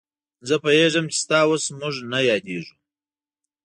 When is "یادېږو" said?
2.29-2.73